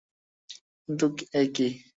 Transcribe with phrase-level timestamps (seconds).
[0.89, 1.05] কিন্তু
[1.33, 1.67] এ কী।